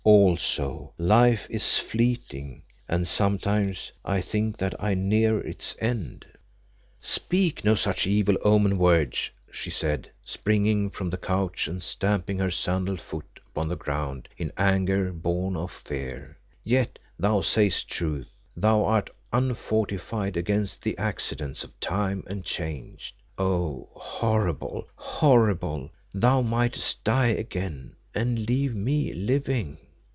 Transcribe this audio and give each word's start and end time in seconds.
Also, 0.03 0.95
life 0.97 1.45
is 1.47 1.77
fleeting, 1.77 2.63
and 2.89 3.07
sometimes 3.07 3.91
I 4.03 4.19
think 4.19 4.57
that 4.57 4.73
I 4.83 4.95
near 4.95 5.39
its 5.41 5.75
end." 5.79 6.25
"Speak 6.99 7.63
no 7.63 7.75
such 7.75 8.07
evil 8.07 8.35
omened 8.43 8.79
words," 8.79 9.29
she 9.51 9.69
said, 9.69 10.09
springing 10.25 10.89
from 10.89 11.11
the 11.11 11.19
couch 11.19 11.67
and 11.67 11.83
stamping 11.83 12.39
her 12.39 12.49
sandalled 12.49 12.99
foot 12.99 13.39
upon 13.45 13.67
the 13.67 13.75
ground 13.75 14.27
in 14.39 14.51
anger 14.57 15.13
born 15.13 15.55
of 15.55 15.71
fear. 15.71 16.35
"Yet 16.63 16.97
thou 17.19 17.41
sayest 17.41 17.87
truth; 17.87 18.27
thou 18.57 18.83
art 18.83 19.11
unfortified 19.31 20.35
against 20.35 20.81
the 20.81 20.97
accidents 20.97 21.63
of 21.63 21.79
time 21.79 22.23
and 22.25 22.43
chance. 22.43 23.13
Oh! 23.37 23.87
horrible, 23.93 24.87
horrible; 24.95 25.91
thou 26.11 26.41
mightest 26.41 27.03
die 27.03 27.27
again, 27.27 27.95
and 28.15 28.47
leave 28.49 28.73
me 28.73 29.13
living." 29.13 29.77